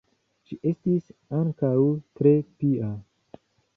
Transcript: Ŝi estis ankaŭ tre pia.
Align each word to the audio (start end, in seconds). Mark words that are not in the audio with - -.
Ŝi 0.51 0.55
estis 0.69 1.11
ankaŭ 1.41 1.73
tre 2.21 2.33
pia. 2.63 2.91